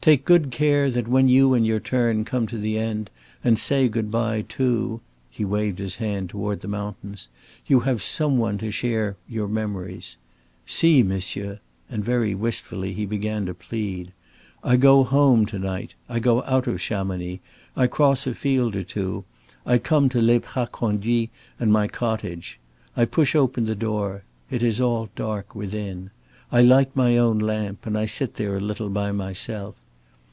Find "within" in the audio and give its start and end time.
25.54-26.10